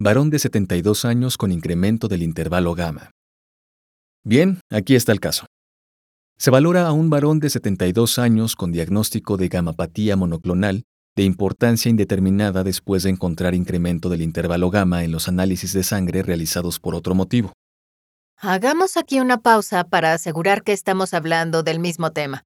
Varón 0.00 0.30
de 0.30 0.38
72 0.38 1.04
años 1.04 1.36
con 1.36 1.50
incremento 1.50 2.06
del 2.06 2.22
intervalo 2.22 2.72
gamma. 2.76 3.10
Bien, 4.22 4.60
aquí 4.70 4.94
está 4.94 5.10
el 5.10 5.18
caso. 5.18 5.46
Se 6.38 6.52
valora 6.52 6.86
a 6.86 6.92
un 6.92 7.10
varón 7.10 7.40
de 7.40 7.50
72 7.50 8.20
años 8.20 8.54
con 8.54 8.70
diagnóstico 8.70 9.36
de 9.36 9.48
gamapatía 9.48 10.14
monoclonal 10.14 10.84
de 11.16 11.24
importancia 11.24 11.90
indeterminada 11.90 12.62
después 12.62 13.02
de 13.02 13.10
encontrar 13.10 13.56
incremento 13.56 14.08
del 14.08 14.22
intervalo 14.22 14.70
gamma 14.70 15.02
en 15.02 15.10
los 15.10 15.26
análisis 15.26 15.72
de 15.72 15.82
sangre 15.82 16.22
realizados 16.22 16.78
por 16.78 16.94
otro 16.94 17.16
motivo. 17.16 17.52
Hagamos 18.36 18.96
aquí 18.96 19.18
una 19.18 19.38
pausa 19.38 19.82
para 19.82 20.12
asegurar 20.12 20.62
que 20.62 20.74
estamos 20.74 21.12
hablando 21.12 21.64
del 21.64 21.80
mismo 21.80 22.12
tema. 22.12 22.44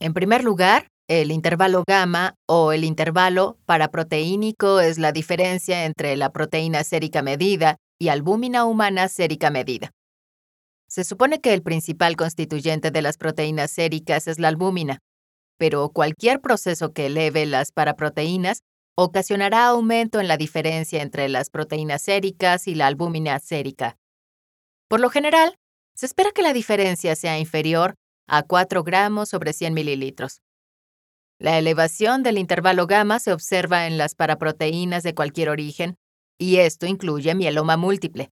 En 0.00 0.14
primer 0.14 0.44
lugar, 0.44 0.88
el 1.20 1.30
intervalo 1.30 1.84
gamma 1.86 2.36
o 2.48 2.72
el 2.72 2.84
intervalo 2.84 3.58
paraproteínico 3.66 4.80
es 4.80 4.98
la 4.98 5.12
diferencia 5.12 5.84
entre 5.84 6.16
la 6.16 6.30
proteína 6.32 6.84
sérica 6.84 7.20
medida 7.20 7.76
y 8.00 8.08
albúmina 8.08 8.64
humana 8.64 9.08
sérica 9.08 9.50
medida. 9.50 9.90
Se 10.88 11.04
supone 11.04 11.42
que 11.42 11.52
el 11.52 11.62
principal 11.62 12.16
constituyente 12.16 12.90
de 12.90 13.02
las 13.02 13.18
proteínas 13.18 13.70
séricas 13.70 14.26
es 14.26 14.38
la 14.38 14.48
albúmina, 14.48 15.00
pero 15.58 15.90
cualquier 15.90 16.40
proceso 16.40 16.94
que 16.94 17.06
eleve 17.06 17.44
las 17.44 17.72
paraproteínas 17.72 18.62
ocasionará 18.96 19.66
aumento 19.66 20.18
en 20.18 20.28
la 20.28 20.38
diferencia 20.38 21.02
entre 21.02 21.28
las 21.28 21.50
proteínas 21.50 22.00
séricas 22.00 22.66
y 22.68 22.74
la 22.74 22.86
albúmina 22.86 23.38
sérica. 23.38 23.98
Por 24.88 25.00
lo 25.00 25.10
general, 25.10 25.56
se 25.94 26.06
espera 26.06 26.30
que 26.30 26.40
la 26.40 26.54
diferencia 26.54 27.14
sea 27.16 27.38
inferior 27.38 27.96
a 28.26 28.44
4 28.44 28.82
gramos 28.82 29.28
sobre 29.28 29.52
100 29.52 29.74
mililitros. 29.74 30.40
La 31.42 31.58
elevación 31.58 32.22
del 32.22 32.38
intervalo 32.38 32.86
gamma 32.86 33.18
se 33.18 33.32
observa 33.32 33.88
en 33.88 33.98
las 33.98 34.14
paraproteínas 34.14 35.02
de 35.02 35.12
cualquier 35.12 35.48
origen, 35.48 35.96
y 36.38 36.58
esto 36.58 36.86
incluye 36.86 37.34
mieloma 37.34 37.76
múltiple, 37.76 38.30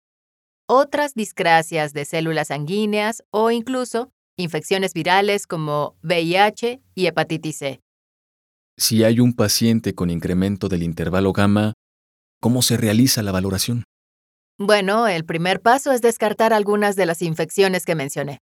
otras 0.68 1.14
discrasias 1.14 1.92
de 1.92 2.04
células 2.04 2.48
sanguíneas 2.48 3.24
o 3.32 3.50
incluso 3.50 4.12
infecciones 4.36 4.94
virales 4.94 5.48
como 5.48 5.96
VIH 6.04 6.82
y 6.94 7.06
hepatitis 7.06 7.58
C. 7.58 7.80
Si 8.76 9.02
hay 9.02 9.18
un 9.18 9.34
paciente 9.34 9.92
con 9.92 10.08
incremento 10.08 10.68
del 10.68 10.84
intervalo 10.84 11.32
gamma, 11.32 11.72
¿cómo 12.40 12.62
se 12.62 12.76
realiza 12.76 13.24
la 13.24 13.32
valoración? 13.32 13.82
Bueno, 14.56 15.08
el 15.08 15.24
primer 15.24 15.60
paso 15.60 15.90
es 15.90 16.00
descartar 16.00 16.52
algunas 16.52 16.94
de 16.94 17.06
las 17.06 17.22
infecciones 17.22 17.84
que 17.84 17.96
mencioné. 17.96 18.38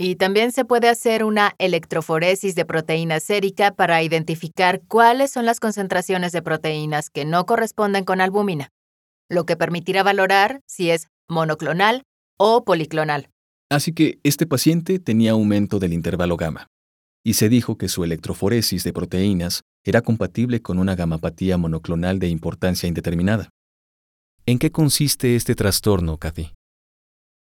Y 0.00 0.14
también 0.14 0.52
se 0.52 0.64
puede 0.64 0.88
hacer 0.88 1.24
una 1.24 1.56
electroforesis 1.58 2.54
de 2.54 2.64
proteína 2.64 3.18
sérica 3.18 3.74
para 3.74 4.00
identificar 4.04 4.80
cuáles 4.86 5.32
son 5.32 5.44
las 5.44 5.58
concentraciones 5.58 6.30
de 6.30 6.40
proteínas 6.40 7.10
que 7.10 7.24
no 7.24 7.46
corresponden 7.46 8.04
con 8.04 8.20
albúmina, 8.20 8.70
lo 9.28 9.44
que 9.44 9.56
permitirá 9.56 10.04
valorar 10.04 10.60
si 10.66 10.90
es 10.90 11.08
monoclonal 11.28 12.04
o 12.38 12.64
policlonal. 12.64 13.28
Así 13.70 13.92
que 13.92 14.20
este 14.22 14.46
paciente 14.46 15.00
tenía 15.00 15.32
aumento 15.32 15.80
del 15.80 15.92
intervalo 15.92 16.36
gamma, 16.36 16.68
y 17.24 17.34
se 17.34 17.48
dijo 17.48 17.76
que 17.76 17.88
su 17.88 18.04
electroforesis 18.04 18.84
de 18.84 18.92
proteínas 18.92 19.62
era 19.84 20.00
compatible 20.00 20.62
con 20.62 20.78
una 20.78 20.94
gamapatía 20.94 21.58
monoclonal 21.58 22.20
de 22.20 22.28
importancia 22.28 22.86
indeterminada. 22.86 23.50
¿En 24.46 24.60
qué 24.60 24.70
consiste 24.70 25.34
este 25.34 25.56
trastorno, 25.56 26.18
Kathy? 26.18 26.52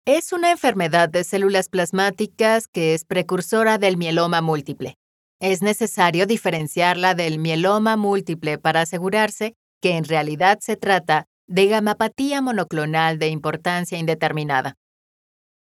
Es 0.05 0.33
una 0.33 0.51
enfermedad 0.51 1.09
de 1.09 1.23
células 1.23 1.69
plasmáticas 1.69 2.67
que 2.67 2.93
es 2.93 3.05
precursora 3.05 3.79
del 3.79 3.97
mieloma 3.97 4.41
múltiple. 4.41 4.97
Es 5.41 5.63
necesario 5.63 6.27
diferenciarla 6.27 7.15
del 7.15 7.39
mieloma 7.39 7.97
múltiple 7.97 8.59
para 8.59 8.81
asegurarse 8.81 9.55
que 9.81 9.97
en 9.97 10.03
realidad 10.03 10.59
se 10.61 10.77
trata 10.77 11.27
de 11.47 11.67
gamapatía 11.69 12.43
monoclonal 12.43 13.21
de 13.21 13.29
importancia 13.29 13.97
indeterminada. 13.97 14.75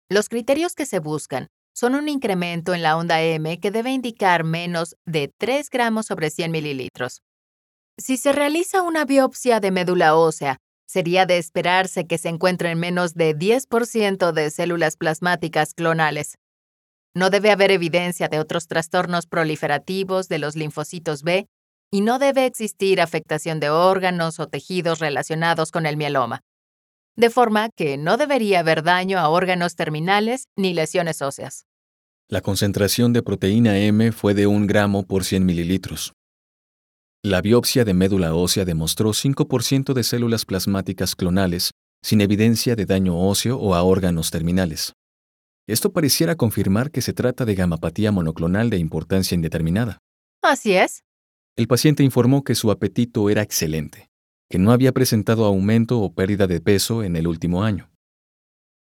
Los 0.10 0.28
criterios 0.28 0.76
que 0.76 0.86
se 0.86 1.00
buscan 1.00 1.48
son 1.74 1.96
un 1.96 2.10
incremento 2.10 2.74
en 2.74 2.84
la 2.84 2.98
onda 2.98 3.22
M 3.22 3.58
que 3.62 3.72
debe 3.72 3.92
indicar 3.92 4.44
menos 4.44 4.98
de 5.06 5.32
3 5.38 5.70
gramos 5.70 6.06
sobre 6.06 6.32
100 6.32 6.52
mililitros. 6.52 7.22
Si 7.98 8.18
se 8.18 8.34
realiza 8.34 8.82
una 8.82 9.06
biopsia 9.06 9.62
de 9.62 9.72
médula 9.72 10.16
ósea 10.16 10.58
sería 10.88 11.26
de 11.26 11.38
esperarse 11.38 12.08
que 12.08 12.18
se 12.18 12.30
encuentren 12.30 12.80
menos 12.80 13.14
de 13.14 13.38
10% 13.38 14.32
de 14.32 14.50
células 14.50 14.98
plasmáticas 14.98 15.74
clonales. 15.74 16.38
No 17.14 17.30
debe 17.30 17.52
haber 17.52 17.72
evidencia 17.72 18.30
de 18.30 18.40
otros 18.40 18.68
trastornos 18.68 19.28
proliferativos 19.28 20.30
de 20.30 20.40
los 20.40 20.56
linfocitos 20.56 21.24
B 21.24 21.48
y 21.92 22.02
no 22.02 22.20
debe 22.20 22.46
existir 22.46 23.02
afectación 23.02 23.60
de 23.60 23.70
órganos 23.70 24.40
o 24.40 24.48
tejidos 24.48 25.00
relacionados 25.00 25.72
con 25.72 25.86
el 25.86 25.98
mieloma. 25.98 26.42
De 27.16 27.30
forma 27.30 27.70
que 27.70 27.98
no 27.98 28.18
debería 28.18 28.60
haber 28.60 28.84
daño 28.84 29.20
a 29.20 29.30
órganos 29.30 29.76
terminales 29.76 30.48
ni 30.56 30.74
lesiones 30.74 31.22
óseas. 31.22 31.66
La 32.30 32.42
concentración 32.42 33.14
de 33.14 33.24
proteína 33.24 33.78
M 33.78 34.12
fue 34.12 34.34
de 34.34 34.48
1 34.48 34.68
gramo 34.68 35.04
por 35.04 35.24
100 35.24 35.46
mililitros. 35.46 36.14
La 37.28 37.42
biopsia 37.42 37.84
de 37.84 37.94
médula 37.94 38.34
ósea 38.34 38.64
demostró 38.64 39.10
5% 39.10 39.94
de 39.94 40.04
células 40.04 40.46
plasmáticas 40.46 41.14
clonales, 41.14 41.72
sin 42.02 42.22
evidencia 42.22 42.74
de 42.78 42.86
daño 42.86 43.20
óseo 43.20 43.58
o 43.58 43.76
a 43.76 43.84
órganos 43.84 44.32
terminales. 44.32 44.94
Esto 45.68 45.92
pareciera 45.92 46.38
confirmar 46.38 46.90
que 46.90 47.02
se 47.02 47.12
trata 47.12 47.44
de 47.44 47.54
gamapatía 47.54 48.14
monoclonal 48.14 48.70
de 48.70 48.78
importancia 48.78 49.36
indeterminada. 49.36 49.98
Así 50.42 50.72
es. 50.72 51.04
El 51.58 51.68
paciente 51.68 52.02
informó 52.02 52.46
que 52.46 52.56
su 52.56 52.72
apetito 52.72 53.30
era 53.30 53.42
excelente, 53.42 54.08
que 54.50 54.58
no 54.58 54.72
había 54.72 54.94
presentado 54.94 55.44
aumento 55.44 56.00
o 56.00 56.14
pérdida 56.14 56.48
de 56.48 56.62
peso 56.62 57.04
en 57.04 57.18
el 57.18 57.28
último 57.28 57.62
año. 57.62 57.92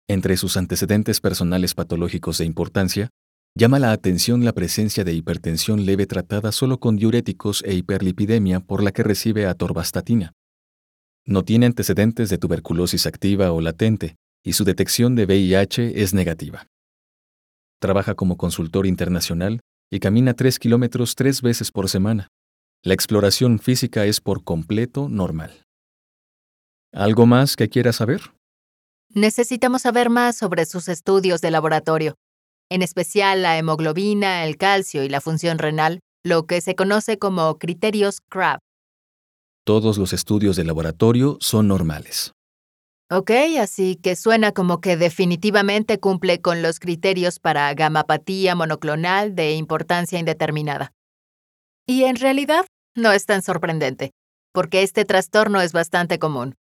Entre 0.10 0.36
sus 0.36 0.58
antecedentes 0.58 1.22
personales 1.22 1.74
patológicos 1.76 2.40
de 2.40 2.46
importancia, 2.46 3.10
Llama 3.56 3.78
la 3.78 3.92
atención 3.92 4.44
la 4.44 4.54
presencia 4.54 5.04
de 5.04 5.14
hipertensión 5.14 5.86
leve 5.86 6.08
tratada 6.08 6.52
solo 6.52 6.80
con 6.80 6.96
diuréticos 6.96 7.64
e 7.64 7.76
hiperlipidemia 7.76 8.62
por 8.62 8.82
la 8.82 8.92
que 8.92 9.04
recibe 9.04 9.46
atorvastatina. 9.46 10.34
No 11.24 11.44
tiene 11.44 11.68
antecedentes 11.68 12.32
de 12.32 12.40
tuberculosis 12.40 13.06
activa 13.06 13.52
o 13.52 13.62
latente 13.62 14.16
y 14.44 14.54
su 14.54 14.64
detección 14.64 15.16
de 15.16 15.26
VIH 15.26 16.02
es 16.02 16.16
negativa. 16.16 16.66
Trabaja 17.80 18.16
como 18.16 18.38
consultor 18.38 18.88
internacional 18.88 19.60
y 19.92 20.00
camina 20.00 20.34
3 20.34 20.58
kilómetros 20.58 21.14
tres 21.14 21.44
veces 21.44 21.72
por 21.72 21.90
semana. 21.90 22.30
La 22.82 22.96
exploración 22.96 23.60
física 23.60 24.06
es 24.06 24.20
por 24.20 24.44
completo 24.44 25.10
normal. 25.10 25.64
¿Algo 26.92 27.28
más 27.28 27.56
que 27.56 27.70
quiera 27.70 27.94
saber? 27.94 28.34
Necesitamos 29.10 29.84
saber 29.84 30.10
más 30.10 30.38
sobre 30.38 30.66
sus 30.66 30.88
estudios 30.88 31.40
de 31.42 31.52
laboratorio 31.52 32.16
en 32.74 32.82
especial 32.82 33.44
la 33.44 33.60
hemoglobina, 33.60 34.46
el 34.46 34.58
calcio 34.58 35.04
y 35.04 35.10
la 35.10 35.22
función 35.22 35.60
renal, 35.60 36.00
lo 36.26 36.48
que 36.48 36.60
se 36.60 36.74
conoce 36.74 37.20
como 37.20 37.60
criterios 37.60 38.20
CRAB. 38.30 38.58
Todos 39.64 40.00
los 40.00 40.12
estudios 40.12 40.56
de 40.56 40.64
laboratorio 40.64 41.38
son 41.40 41.68
normales. 41.68 42.32
Ok, 43.12 43.30
así 43.60 43.96
que 43.98 44.16
suena 44.16 44.54
como 44.54 44.82
que 44.82 44.98
definitivamente 44.98 46.00
cumple 46.00 46.42
con 46.42 46.64
los 46.64 46.80
criterios 46.80 47.38
para 47.40 47.72
gamapatía 47.76 48.56
monoclonal 48.56 49.36
de 49.36 49.54
importancia 49.54 50.18
indeterminada. 50.18 50.94
Y 51.86 52.06
en 52.06 52.16
realidad 52.16 52.66
no 52.96 53.12
es 53.12 53.28
tan 53.28 53.44
sorprendente, 53.44 54.14
porque 54.52 54.82
este 54.82 55.06
trastorno 55.06 55.62
es 55.62 55.74
bastante 55.74 56.18
común. 56.18 56.56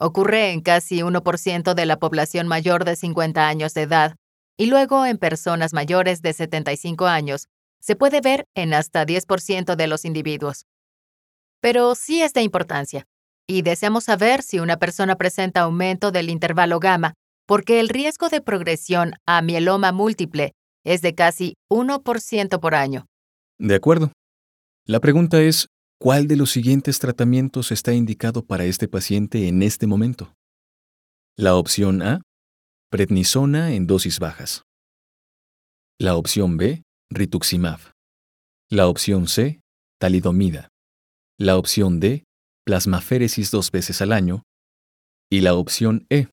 Ocurre 0.00 0.50
en 0.50 0.60
casi 0.60 1.02
1% 1.02 1.74
de 1.74 1.86
la 1.86 1.98
población 2.00 2.48
mayor 2.48 2.84
de 2.84 2.96
50 2.96 3.46
años 3.46 3.74
de 3.74 3.82
edad 3.82 4.16
y 4.60 4.66
luego 4.66 5.06
en 5.06 5.16
personas 5.16 5.72
mayores 5.72 6.20
de 6.20 6.34
75 6.34 7.06
años 7.06 7.48
se 7.80 7.96
puede 7.96 8.20
ver 8.20 8.46
en 8.54 8.74
hasta 8.74 9.06
10% 9.06 9.74
de 9.74 9.86
los 9.86 10.04
individuos. 10.04 10.66
Pero 11.62 11.94
sí 11.94 12.20
es 12.20 12.34
de 12.34 12.42
importancia, 12.42 13.06
y 13.46 13.62
deseamos 13.62 14.04
saber 14.04 14.42
si 14.42 14.60
una 14.60 14.76
persona 14.76 15.16
presenta 15.16 15.62
aumento 15.62 16.10
del 16.10 16.28
intervalo 16.28 16.78
gamma, 16.78 17.14
porque 17.46 17.80
el 17.80 17.88
riesgo 17.88 18.28
de 18.28 18.42
progresión 18.42 19.14
a 19.24 19.40
mieloma 19.40 19.92
múltiple 19.92 20.52
es 20.84 21.00
de 21.00 21.14
casi 21.14 21.54
1% 21.70 22.60
por 22.60 22.74
año. 22.74 23.06
De 23.58 23.76
acuerdo. 23.76 24.12
La 24.84 25.00
pregunta 25.00 25.40
es, 25.40 25.68
¿Cuál 25.98 26.28
de 26.28 26.36
los 26.36 26.50
siguientes 26.50 26.98
tratamientos 26.98 27.72
está 27.72 27.92
indicado 27.92 28.42
para 28.42 28.64
este 28.64 28.88
paciente 28.88 29.48
en 29.48 29.62
este 29.62 29.86
momento? 29.86 30.34
La 31.36 31.56
opción 31.56 32.00
A, 32.00 32.22
prednisona 32.90 33.72
en 33.72 33.86
dosis 33.86 34.18
bajas. 34.18 34.64
La 35.98 36.16
opción 36.16 36.56
B, 36.56 36.82
rituximab. 37.08 37.78
La 38.68 38.88
opción 38.88 39.28
C, 39.28 39.60
talidomida. 40.00 40.68
La 41.38 41.56
opción 41.56 42.00
D, 42.00 42.24
plasmaféresis 42.64 43.52
dos 43.52 43.70
veces 43.70 44.02
al 44.02 44.12
año. 44.12 44.42
Y 45.30 45.40
la 45.40 45.54
opción 45.54 46.06
E, 46.10 46.26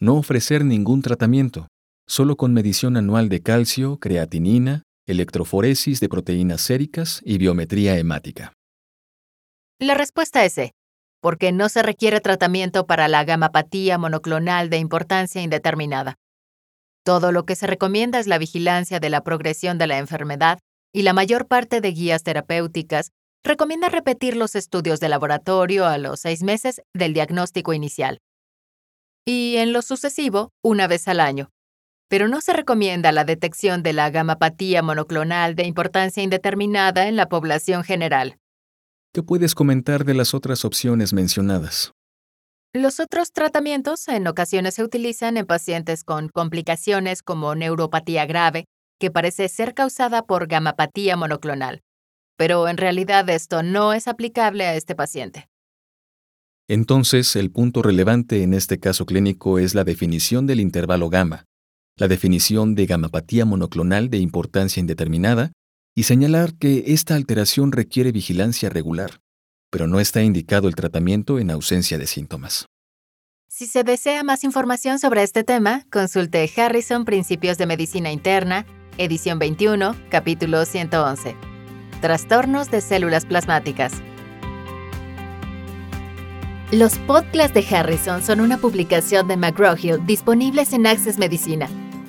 no 0.00 0.16
ofrecer 0.16 0.64
ningún 0.64 1.02
tratamiento, 1.02 1.68
solo 2.08 2.36
con 2.36 2.54
medición 2.54 2.96
anual 2.96 3.28
de 3.28 3.42
calcio, 3.42 3.98
creatinina, 3.98 4.84
electroforesis 5.06 6.00
de 6.00 6.08
proteínas 6.08 6.62
séricas 6.62 7.20
y 7.24 7.36
biometría 7.36 7.98
hemática. 7.98 8.54
La 9.78 9.94
respuesta 9.94 10.44
es 10.46 10.54
C, 10.54 10.72
porque 11.20 11.52
no 11.52 11.68
se 11.68 11.82
requiere 11.82 12.20
tratamiento 12.20 12.86
para 12.86 13.08
la 13.08 13.24
gamapatía 13.24 13.98
monoclonal 13.98 14.70
de 14.70 14.78
importancia 14.78 15.42
indeterminada. 15.42 16.16
Todo 17.04 17.32
lo 17.32 17.44
que 17.44 17.56
se 17.56 17.66
recomienda 17.66 18.18
es 18.18 18.26
la 18.26 18.38
vigilancia 18.38 19.00
de 19.00 19.10
la 19.10 19.22
progresión 19.22 19.78
de 19.78 19.86
la 19.86 19.98
enfermedad 19.98 20.58
y 20.92 21.02
la 21.02 21.12
mayor 21.12 21.46
parte 21.46 21.80
de 21.80 21.92
guías 21.92 22.22
terapéuticas 22.22 23.12
recomienda 23.42 23.88
repetir 23.88 24.36
los 24.36 24.54
estudios 24.54 25.00
de 25.00 25.08
laboratorio 25.08 25.86
a 25.86 25.98
los 25.98 26.20
seis 26.20 26.42
meses 26.42 26.82
del 26.94 27.14
diagnóstico 27.14 27.72
inicial. 27.72 28.20
Y 29.24 29.56
en 29.56 29.72
lo 29.72 29.82
sucesivo, 29.82 30.52
una 30.62 30.86
vez 30.86 31.08
al 31.08 31.20
año. 31.20 31.50
Pero 32.08 32.28
no 32.28 32.40
se 32.40 32.52
recomienda 32.52 33.12
la 33.12 33.24
detección 33.24 33.82
de 33.82 33.92
la 33.92 34.10
gamapatía 34.10 34.82
monoclonal 34.82 35.54
de 35.54 35.64
importancia 35.64 36.22
indeterminada 36.22 37.06
en 37.06 37.16
la 37.16 37.28
población 37.28 37.84
general. 37.84 38.38
¿Qué 39.12 39.24
puedes 39.24 39.56
comentar 39.56 40.04
de 40.04 40.14
las 40.14 40.34
otras 40.34 40.64
opciones 40.64 41.12
mencionadas? 41.12 41.92
Los 42.72 43.00
otros 43.00 43.32
tratamientos 43.32 44.06
en 44.06 44.28
ocasiones 44.28 44.74
se 44.74 44.84
utilizan 44.84 45.36
en 45.36 45.46
pacientes 45.46 46.04
con 46.04 46.28
complicaciones 46.28 47.24
como 47.24 47.56
neuropatía 47.56 48.24
grave, 48.26 48.66
que 49.00 49.10
parece 49.10 49.48
ser 49.48 49.74
causada 49.74 50.22
por 50.22 50.46
gamapatía 50.46 51.16
monoclonal. 51.16 51.80
Pero 52.36 52.68
en 52.68 52.76
realidad 52.76 53.28
esto 53.30 53.64
no 53.64 53.94
es 53.94 54.06
aplicable 54.06 54.64
a 54.64 54.76
este 54.76 54.94
paciente. 54.94 55.48
Entonces, 56.68 57.34
el 57.34 57.50
punto 57.50 57.82
relevante 57.82 58.44
en 58.44 58.54
este 58.54 58.78
caso 58.78 59.06
clínico 59.06 59.58
es 59.58 59.74
la 59.74 59.82
definición 59.82 60.46
del 60.46 60.60
intervalo 60.60 61.08
gamma, 61.08 61.46
la 61.96 62.06
definición 62.06 62.76
de 62.76 62.86
gamapatía 62.86 63.44
monoclonal 63.44 64.08
de 64.08 64.18
importancia 64.18 64.78
indeterminada 64.78 65.50
y 66.00 66.02
señalar 66.02 66.54
que 66.54 66.84
esta 66.86 67.14
alteración 67.14 67.72
requiere 67.72 68.10
vigilancia 68.10 68.70
regular, 68.70 69.20
pero 69.68 69.86
no 69.86 70.00
está 70.00 70.22
indicado 70.22 70.66
el 70.66 70.74
tratamiento 70.74 71.38
en 71.38 71.50
ausencia 71.50 71.98
de 71.98 72.06
síntomas. 72.06 72.64
Si 73.48 73.66
se 73.66 73.84
desea 73.84 74.24
más 74.24 74.42
información 74.42 74.98
sobre 74.98 75.22
este 75.22 75.44
tema, 75.44 75.84
consulte 75.92 76.50
Harrison 76.56 77.04
Principios 77.04 77.58
de 77.58 77.66
Medicina 77.66 78.10
Interna, 78.10 78.64
edición 78.96 79.38
21, 79.38 79.94
capítulo 80.08 80.64
111. 80.64 81.36
Trastornos 82.00 82.70
de 82.70 82.80
células 82.80 83.26
plasmáticas. 83.26 83.92
Los 86.72 86.96
podcasts 87.00 87.52
de 87.52 87.76
Harrison 87.76 88.22
son 88.22 88.40
una 88.40 88.56
publicación 88.56 89.28
de 89.28 89.36
McGraw-Hill 89.36 90.06
disponibles 90.06 90.72
en 90.72 90.86
Access 90.86 91.18
Medicina 91.18 91.68